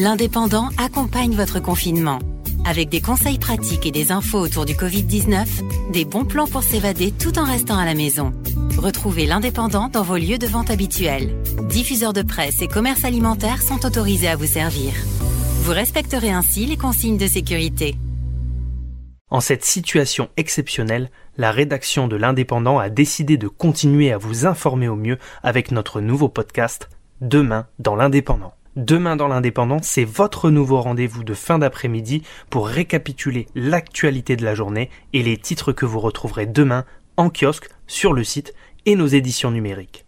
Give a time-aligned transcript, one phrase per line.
[0.00, 2.20] L'Indépendant accompagne votre confinement.
[2.64, 7.10] Avec des conseils pratiques et des infos autour du Covid-19, des bons plans pour s'évader
[7.10, 8.32] tout en restant à la maison.
[8.78, 11.34] Retrouvez l'Indépendant dans vos lieux de vente habituels.
[11.68, 14.92] Diffuseurs de presse et commerces alimentaires sont autorisés à vous servir.
[15.62, 17.96] Vous respecterez ainsi les consignes de sécurité.
[19.30, 24.86] En cette situation exceptionnelle, la rédaction de l'Indépendant a décidé de continuer à vous informer
[24.86, 26.88] au mieux avec notre nouveau podcast
[27.20, 28.54] Demain dans l'Indépendant.
[28.78, 34.54] Demain dans l'Indépendant, c'est votre nouveau rendez-vous de fin d'après-midi pour récapituler l'actualité de la
[34.54, 36.84] journée et les titres que vous retrouverez demain
[37.16, 38.54] en kiosque, sur le site
[38.86, 40.06] et nos éditions numériques.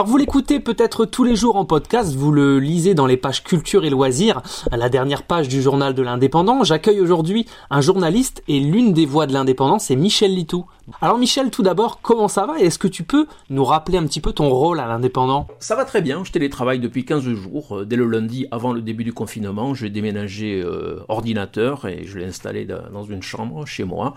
[0.00, 3.44] Alors vous l'écoutez peut-être tous les jours en podcast, vous le lisez dans les pages
[3.44, 4.40] culture et loisirs,
[4.72, 6.64] la dernière page du journal de l'indépendant.
[6.64, 10.64] J'accueille aujourd'hui un journaliste et l'une des voix de l'indépendant, c'est Michel Litou.
[11.02, 12.58] Alors Michel, tout d'abord, comment ça va?
[12.58, 15.48] Et est-ce que tu peux nous rappeler un petit peu ton rôle à l'indépendant?
[15.58, 17.80] Ça va très bien, je télétravaille depuis 15 jours.
[17.80, 22.18] Euh, dès le lundi, avant le début du confinement, j'ai déménagé euh, ordinateur et je
[22.18, 24.14] l'ai installé dans une chambre chez moi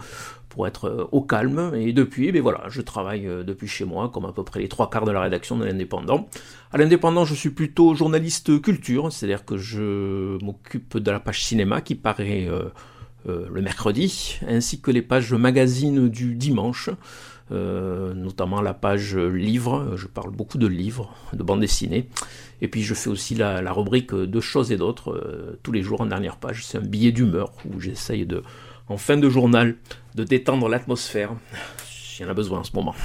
[0.54, 1.72] pour être euh, au calme.
[1.76, 4.68] Et depuis, ben voilà, je travaille euh, depuis chez moi, comme à peu près les
[4.68, 6.30] trois quarts de la rédaction de l'Indépendant.
[6.72, 11.81] À l'Indépendant, je suis plutôt journaliste culture, c'est-à-dire que je m'occupe de la page cinéma
[11.81, 12.70] qui paraît euh,
[13.52, 16.90] le mercredi, ainsi que les pages magazines du dimanche.
[17.52, 22.09] notamment la page livres, je parle beaucoup de livres, de bandes dessinées,
[22.62, 26.08] et puis je fais aussi la rubrique de choses et d'autres tous les jours en
[26.08, 28.42] dernière page, c'est un billet d'humeur où j'essaye de,
[28.88, 29.76] en fin de journal,
[30.16, 31.31] de détendre l'atmosphère.
[32.17, 32.95] Il y en a besoin en ce moment.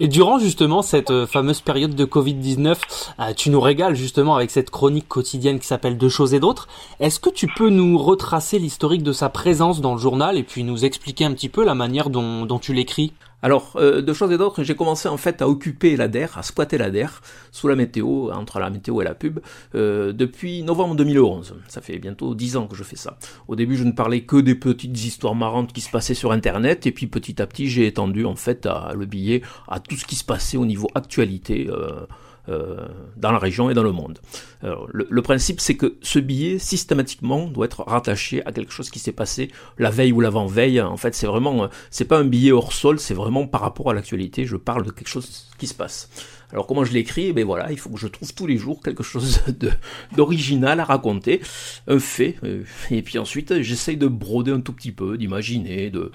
[0.00, 2.76] Et durant justement cette euh, fameuse période de Covid-19,
[3.20, 6.66] euh, tu nous régales justement avec cette chronique quotidienne qui s'appelle Deux choses et d'autres.
[6.98, 10.64] Est-ce que tu peux nous retracer l'historique de sa présence dans le journal et puis
[10.64, 13.12] nous expliquer un petit peu la manière dont, dont tu l'écris?
[13.42, 16.78] Alors, euh, de choses et d'autres, j'ai commencé en fait à occuper l'ADER, à squatter
[16.78, 17.06] l'ADER,
[17.52, 19.40] sous la météo, entre la météo et la pub,
[19.74, 21.54] euh, depuis novembre 2011.
[21.68, 23.18] Ça fait bientôt dix ans que je fais ça.
[23.46, 26.86] Au début, je ne parlais que des petites histoires marrantes qui se passaient sur Internet,
[26.86, 30.06] et puis petit à petit, j'ai étendu en fait à, le billet à tout ce
[30.06, 31.68] qui se passait au niveau actualité.
[31.70, 32.06] Euh,
[32.48, 34.18] dans la région et dans le monde.
[34.62, 39.12] le, principe, c'est que ce billet, systématiquement, doit être rattaché à quelque chose qui s'est
[39.12, 40.80] passé la veille ou l'avant-veille.
[40.80, 43.90] En fait, c'est vraiment, euh, c'est pas un billet hors sol, c'est vraiment par rapport
[43.90, 44.44] à l'actualité.
[44.44, 46.10] Je parle de quelque chose qui se passe.
[46.52, 47.32] Alors comment je l'écris?
[47.32, 49.40] Ben voilà, il faut que je trouve tous les jours quelque chose
[50.16, 51.40] d'original à raconter,
[51.88, 56.12] un fait, euh, et puis ensuite j'essaye de broder un tout petit peu, d'imaginer, de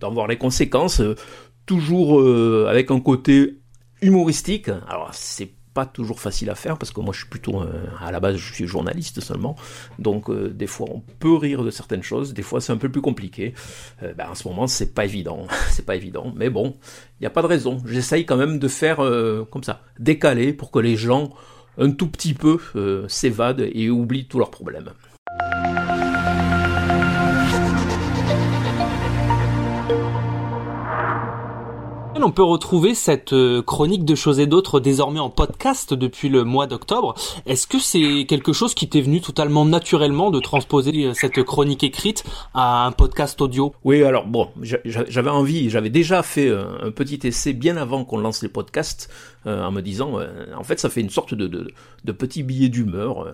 [0.00, 1.00] d'en voir les conséquences,
[1.66, 2.20] toujours
[2.66, 3.58] avec un côté
[4.06, 4.68] humoristique.
[4.88, 7.62] Alors c'est pas toujours facile à faire parce que moi je suis plutôt
[8.00, 9.56] à la base je suis journaliste seulement.
[9.98, 12.32] Donc euh, des fois on peut rire de certaines choses.
[12.32, 13.52] Des fois c'est un peu plus compliqué.
[14.02, 15.46] Euh, ben, en ce moment c'est pas évident.
[15.70, 16.32] C'est pas évident.
[16.34, 16.76] Mais bon
[17.20, 17.82] il n'y a pas de raison.
[17.84, 21.30] J'essaye quand même de faire euh, comme ça décaler pour que les gens
[21.76, 22.58] un tout petit peu
[23.06, 24.92] s'évadent et oublient tous leurs problèmes
[32.22, 36.44] On peut retrouver cette euh, chronique de choses et d'autres désormais en podcast depuis le
[36.44, 37.14] mois d'octobre.
[37.44, 41.84] Est-ce que c'est quelque chose qui t'est venu totalement naturellement de transposer euh, cette chronique
[41.84, 43.74] écrite à un podcast audio?
[43.84, 48.42] Oui, alors bon, j'avais envie, j'avais déjà fait un petit essai bien avant qu'on lance
[48.42, 49.08] les podcasts
[49.46, 50.18] euh, en me disant,
[50.56, 51.72] en fait, ça fait une sorte de,
[52.12, 53.32] petit billet d'humeur.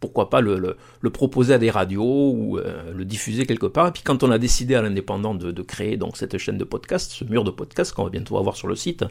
[0.00, 0.76] pourquoi pas le,
[1.12, 3.88] proposer à des radios ou le diffuser quelque part.
[3.88, 6.64] Et puis quand on a décidé à l'indépendant de, de créer donc cette chaîne de
[6.64, 9.04] podcast, ce mur de podcast, qu'on va bientôt avoir sur le site,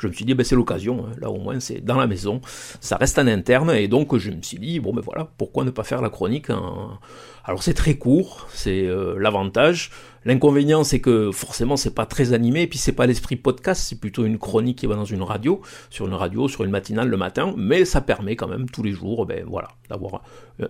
[0.00, 1.12] je me suis dit, ben, c'est l'occasion, hein.
[1.20, 2.40] là au moins c'est dans la maison,
[2.80, 5.70] ça reste en interne, et donc je me suis dit, bon ben voilà, pourquoi ne
[5.70, 6.48] pas faire la chronique
[7.44, 9.90] Alors c'est très court, c'est euh, l'avantage,
[10.24, 14.00] l'inconvénient c'est que forcément c'est pas très animé, et puis c'est pas l'esprit podcast, c'est
[14.00, 15.60] plutôt une chronique qui va dans une radio,
[15.90, 18.92] sur une radio, sur une matinale le matin, mais ça permet quand même tous les
[18.92, 20.22] jours, ben voilà, d'avoir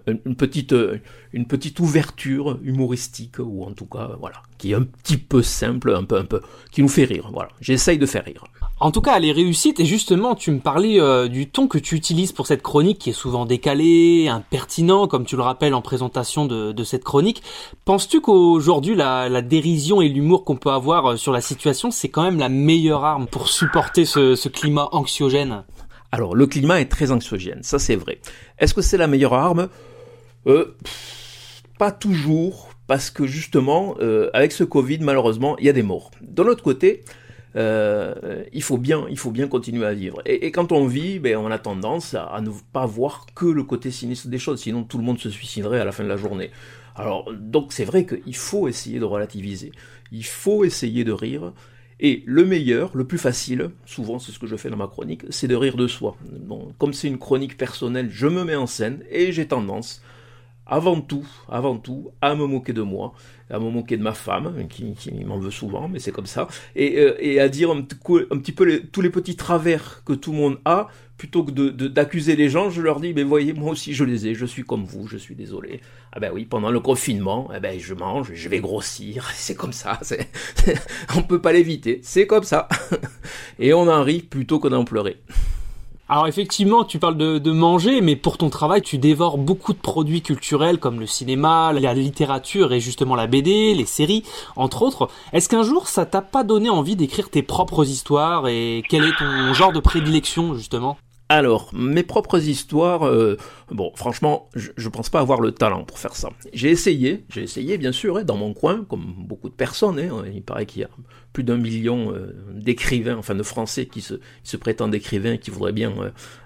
[0.07, 0.99] une petite, euh,
[1.33, 5.95] une petite ouverture humoristique, ou en tout cas, voilà, qui est un petit peu simple,
[5.95, 8.45] un peu, un peu, qui nous fait rire, voilà, j'essaye de faire rire.
[8.83, 11.77] En tout cas, elle est réussite et justement, tu me parlais euh, du ton que
[11.77, 15.83] tu utilises pour cette chronique qui est souvent décalé, impertinent, comme tu le rappelles en
[15.83, 17.43] présentation de, cette chronique.
[17.85, 22.23] Penses-tu qu'aujourd'hui, la, dérision et l'humour qu'on peut avoir euh, sur la situation, c'est quand
[22.23, 25.65] même la meilleure arme pour supporter ce, climat anxiogène
[26.13, 28.21] Alors, le climat est très anxiogène, ça c'est vrai.
[28.59, 29.69] Est-ce que c'est la meilleure arme?
[30.47, 30.77] Euh,
[31.79, 33.95] Pas toujours, parce que justement,
[34.33, 36.11] avec ce Covid, malheureusement, il y a des morts.
[36.21, 37.05] De l'autre côté,
[37.57, 40.23] euh, il faut bien, il faut bien continuer à vivre.
[40.27, 43.91] Et, quand on vit, ben, on a tendance à, ne pas voir que le côté
[43.91, 46.51] sinistre des choses, sinon tout le monde se suiciderait à la fin de la journée.
[46.97, 49.73] Alors, donc c'est vrai qu'il faut essayer de relativiser,
[50.13, 51.53] il faut essayer de rire,
[51.99, 55.23] et le meilleur, le plus facile, souvent c'est ce que je fais dans ma chronique,
[55.31, 56.17] c'est de rire de soi.
[56.79, 60.03] Comme c'est une chronique personnelle, je me mets en scène et j'ai tendance
[60.71, 63.13] avant tout, avant tout, à me moquer de moi,
[63.51, 64.95] à me moquer de ma femme, qui,
[65.27, 66.47] m'en veut souvent, mais c'est comme ça,
[66.77, 70.59] et, euh, à dire un, petit peu tous les petits travers que tout le monde
[70.65, 70.89] a,
[71.19, 71.51] plutôt que
[71.89, 74.63] d'accuser les gens, je leur dis, mais voyez, moi aussi je les ai, je suis
[74.63, 75.81] comme vous, je suis désolé.
[76.13, 79.73] Ah ben oui, pendant le confinement, eh ben je mange, je vais grossir, c'est comme
[79.73, 79.99] ça,
[81.17, 82.69] on peut pas l'éviter, c'est comme ça.
[83.59, 85.19] et on en rit plutôt que d'en pleurer.
[86.13, 90.23] Alors effectivement, tu parles de, manger, mais pour ton travail, tu dévores beaucoup de produits
[90.23, 94.25] culturels comme le cinéma, la littérature et justement la BD, les séries,
[94.57, 95.09] entre autres.
[95.33, 99.17] Est-ce qu'un jour, ça t'a pas donné envie d'écrire tes propres histoires et quel est
[99.17, 100.99] ton genre de prédilection justement?
[101.31, 103.37] Alors, mes propres histoires, euh,
[103.71, 106.31] bon, franchement, je, je pense pas avoir le talent pour faire ça.
[106.53, 110.01] J'ai essayé, j'ai essayé bien sûr, hein, dans mon coin, comme beaucoup de personnes.
[110.01, 110.89] Hein, il paraît qu'il y a
[111.33, 115.73] plus d'un million euh, d'écrivains, enfin de Français qui se, prétendent écrivains et qui voudraient
[115.73, 115.95] bien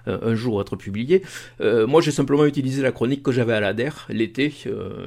[0.07, 1.23] euh, un jour être publiés.
[1.59, 4.53] moi, j'ai simplement utilisé la chronique que j'avais à l'ADER l'été.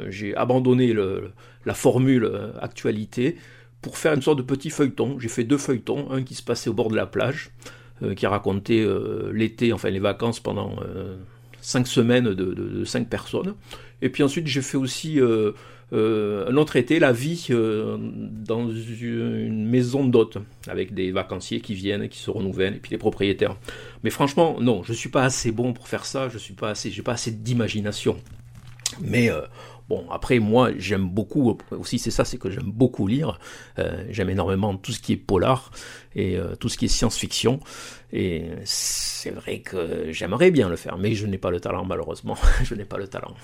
[0.08, 2.28] j'ai abandonné la formule
[2.60, 3.36] actualité
[3.80, 5.20] pour faire une sorte de petit feuilleton.
[5.20, 7.52] J'ai fait deux feuilletons, un qui se passait au bord de la plage
[8.14, 11.16] qui a raconté euh, l'été, enfin les vacances pendant euh,
[11.60, 13.54] cinq semaines de, cinq personnes.
[14.02, 15.18] Et puis ensuite j'ai fait aussi
[15.90, 22.18] un autre été, la vie dans une maison d'hôtes, avec des vacanciers qui viennent, qui
[22.18, 23.56] se renouvellent, et puis les propriétaires.
[24.04, 26.90] Mais franchement, non, je suis pas assez bon pour faire ça, je suis pas assez,
[27.02, 28.16] pas assez d'imagination.
[29.00, 29.30] Mais
[29.88, 33.38] Bon, après, moi, j'aime beaucoup, aussi c'est ça, c'est que j'aime beaucoup lire.
[33.78, 35.70] Euh, j'aime énormément tout ce qui est polar
[36.14, 37.60] et euh, tout ce qui est science-fiction.
[38.12, 42.36] Et c'est vrai que j'aimerais bien le faire, mais je n'ai pas le talent, malheureusement.
[42.64, 43.34] je n'ai pas le talent.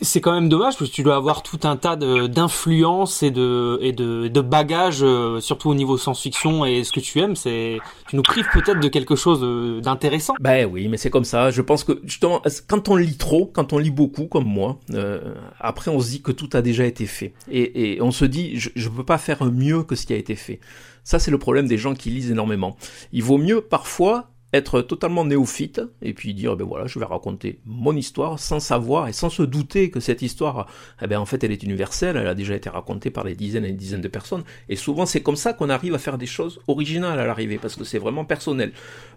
[0.00, 3.78] C'est quand même dommage parce que tu dois avoir tout un tas d'influences et de
[3.82, 7.78] et de, de bagages, euh, surtout au niveau science-fiction et ce que tu aimes, c'est
[8.08, 10.34] tu nous prives peut-être de quelque chose euh, d'intéressant.
[10.38, 11.50] Ben oui, mais c'est comme ça.
[11.50, 15.34] Je pense que justement, quand on lit trop, quand on lit beaucoup comme moi, euh,
[15.58, 18.56] après on se dit que tout a déjà été fait et, et on se dit
[18.56, 20.60] je ne peux pas faire mieux que ce qui a été fait.
[21.02, 22.76] Ça c'est le problème des gens qui lisent énormément.
[23.12, 27.60] Il vaut mieux parfois être totalement néophyte et puis dire ben voilà je vais raconter
[27.66, 30.66] mon histoire sans savoir et sans se douter que cette histoire
[31.02, 33.66] eh ben en fait elle est universelle elle a déjà été racontée par des dizaines
[33.66, 34.44] et des dizaines de personnes.
[34.68, 37.76] Et souvent c'est comme ça qu'on arrive à faire des choses originales à l'arrivée parce
[37.76, 38.72] que c'est vraiment personnel.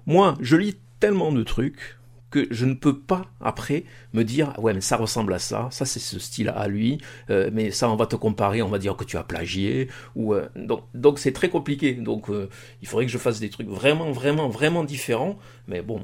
[0.05, 1.97] Moi je lis tellement de trucs
[2.31, 3.83] que je ne peux pas après
[4.13, 6.99] me dire ouais mais ça ressemble à ça, ça c'est ce style à lui,
[7.29, 10.33] euh, mais ça on va te comparer, on va dire que tu as plagié ou
[10.33, 11.93] euh, donc donc c'est très compliqué.
[11.93, 12.49] Donc euh,
[12.81, 15.37] il faudrait que je fasse des trucs vraiment vraiment vraiment différents,
[15.67, 16.01] mais bon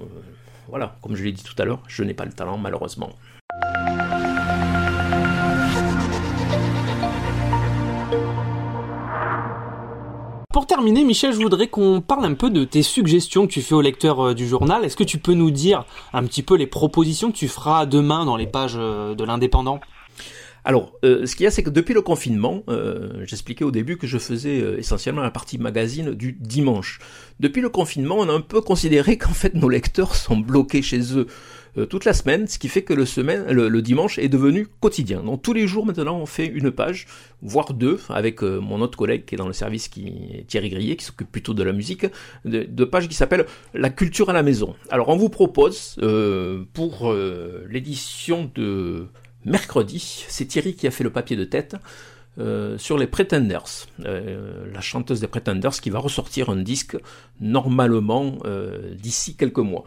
[0.67, 3.15] voilà, comme je l'ai dit tout à l'heure, je n'ai pas le talent malheureusement.
[10.57, 13.75] Pour terminer, Michel, je voudrais qu'on parle un peu de tes suggestions que tu fais
[13.75, 14.83] aux lecteurs euh, du journal.
[14.83, 18.25] Est-ce que tu peux nous dire un petit peu les propositions que tu feras demain
[18.25, 19.79] dans les pages euh, de l'Indépendant?
[20.67, 22.61] Alors, euh, ce qu'il y a, c'est que depuis le confinement,
[23.23, 26.99] j'expliquais au début que je faisais essentiellement la partie magazine du dimanche.
[27.39, 31.17] Depuis le confinement, on a un peu considéré qu'en fait nos lecteurs sont bloqués chez
[31.17, 31.27] eux
[31.77, 35.21] euh, toute la semaine, ce qui fait que le, dimanche est devenu quotidien.
[35.23, 37.07] Donc tous les jours maintenant on fait une page,
[37.41, 40.95] voire deux, avec euh, mon autre collègue qui est dans le service, qui Thierry Grillet,
[40.95, 42.05] qui s'occupe plutôt de la musique,
[42.45, 44.75] de, pages qui s'appellent La culture à la maison.
[44.89, 47.13] Alors on vous propose euh, pour
[47.69, 49.07] l'édition de
[49.47, 51.75] mercredi, c'est Thierry qui a fait le papier de tête,
[52.39, 56.95] euh, sur les Pretenders, euh, la chanteuse des Pretenders qui va ressortir un disque
[57.41, 59.85] normalement euh, d'ici quelques mois.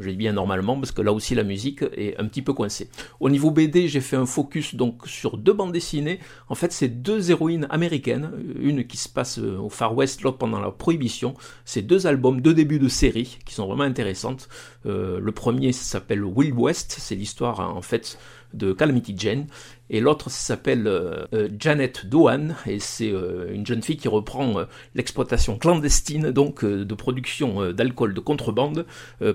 [0.00, 2.88] Je dis bien normalement parce que là aussi la musique est un petit peu coincée.
[3.20, 6.18] Au niveau BD, j'ai fait un focus donc sur deux bandes dessinées.
[6.48, 10.58] En fait, c'est deux héroïnes américaines, une qui se passe au Far West, l'autre pendant
[10.58, 11.34] la Prohibition.
[11.64, 14.48] C'est deux albums, deux débuts de série qui sont vraiment intéressantes.
[14.84, 18.18] le premier s'appelle Wild West, c'est l'histoire en fait
[18.54, 19.46] de Calamity Jane,
[19.90, 24.54] et l'autre s'appelle euh, euh, Janet Dohan, et c'est euh, une jeune fille qui reprend
[24.94, 28.86] l'exploitation clandestine donc de production d'alcool de contrebande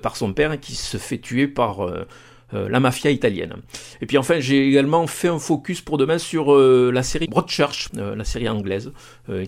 [0.01, 1.87] par son père qui se fait tuer par
[2.53, 3.55] euh, la mafia italienne.
[3.99, 7.89] Et puis enfin, j'ai également fait un focus pour demain sur euh, la série Broadchurch,
[7.97, 8.93] euh, la série anglaise,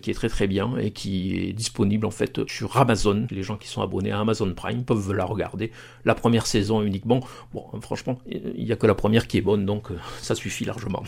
[0.01, 3.25] qui est très très bien et qui est disponible en fait sur Amazon.
[3.31, 5.71] Les gens qui sont abonnés à Amazon Prime peuvent la regarder.
[6.03, 7.21] La première saison uniquement.
[7.53, 9.87] Bon, franchement, il n'y a que la première qui est bonne, donc
[10.21, 11.03] ça suffit largement.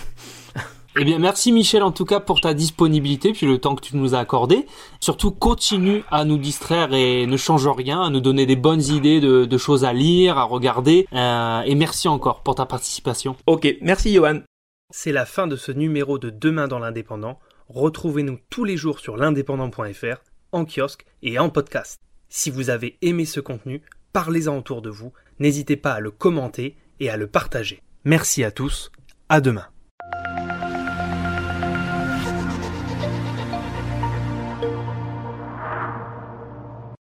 [1.00, 3.96] Eh bien, merci Michel en tout cas pour ta disponibilité puis le temps que tu
[3.96, 4.66] nous as accordé.
[5.00, 9.22] Surtout, continue à nous distraire et ne change rien, à nous donner des bonnes idées
[9.22, 11.08] de, choses à lire, à regarder.
[11.14, 13.38] Euh, et merci encore pour ta participation.
[13.48, 14.42] Ok, merci Johan.
[14.90, 17.40] C'est la fin de ce numéro de Demain dans l'Indépendant.
[17.70, 20.18] Retrouvez-nous tous les jours sur l'indépendant.fr,
[20.52, 22.02] en kiosque et en podcast.
[22.28, 23.82] Si vous avez aimé ce contenu,
[24.12, 27.82] parlez-en autour de vous, n'hésitez pas à le commenter et à le partager.
[28.04, 28.92] Merci à tous,
[29.30, 29.68] à demain.